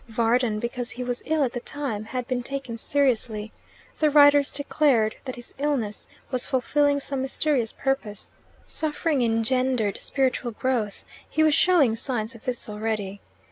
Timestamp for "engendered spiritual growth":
9.21-11.05